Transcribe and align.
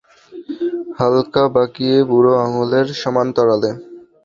হালকা 0.97 1.43
বাঁকিয়ে, 1.55 1.97
বুড়ো 2.09 2.33
আঙুলের 2.43 2.87
সমান্তরালে। 3.01 3.71